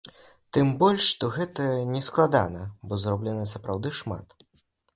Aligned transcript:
Тым 0.55 0.69
больш, 0.83 1.03
што 1.15 1.25
гэта 1.35 1.67
нескладана, 1.97 2.63
бо 2.89 3.01
зроблена 3.07 3.45
сапраўды 3.53 3.89
шмат. 4.03 4.27